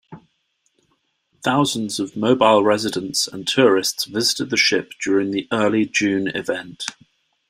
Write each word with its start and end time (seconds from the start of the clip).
Thousands 1.43 1.99
of 1.99 2.17
Mobile 2.17 2.63
residents 2.63 3.27
and 3.27 3.47
tourists 3.47 4.05
visited 4.05 4.49
the 4.49 4.57
ship 4.57 4.93
during 5.03 5.29
the 5.29 5.47
early 5.51 5.85
June 5.85 6.27
event. 6.29 6.85